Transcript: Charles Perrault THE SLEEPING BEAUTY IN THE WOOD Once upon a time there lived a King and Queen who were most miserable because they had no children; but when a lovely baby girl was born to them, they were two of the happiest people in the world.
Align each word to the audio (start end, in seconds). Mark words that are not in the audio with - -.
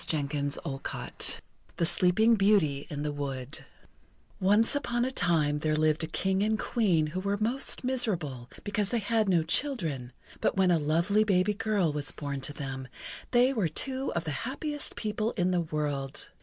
Charles 0.03 0.57
Perrault 0.63 1.41
THE 1.77 1.85
SLEEPING 1.85 2.33
BEAUTY 2.33 2.87
IN 2.89 3.03
THE 3.03 3.11
WOOD 3.11 3.63
Once 4.39 4.73
upon 4.75 5.05
a 5.05 5.11
time 5.11 5.59
there 5.59 5.75
lived 5.75 6.03
a 6.03 6.07
King 6.07 6.41
and 6.41 6.57
Queen 6.57 7.05
who 7.05 7.19
were 7.19 7.37
most 7.39 7.83
miserable 7.83 8.49
because 8.63 8.89
they 8.89 8.97
had 8.97 9.29
no 9.29 9.43
children; 9.43 10.11
but 10.39 10.55
when 10.57 10.71
a 10.71 10.79
lovely 10.79 11.23
baby 11.23 11.53
girl 11.53 11.93
was 11.93 12.09
born 12.09 12.41
to 12.41 12.51
them, 12.51 12.87
they 13.29 13.53
were 13.53 13.69
two 13.69 14.11
of 14.15 14.23
the 14.23 14.31
happiest 14.41 14.95
people 14.95 15.33
in 15.33 15.51
the 15.51 15.61
world. 15.61 16.31